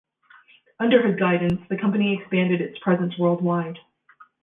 [0.79, 3.77] Under his guidance, the company expanded its presence worldwide.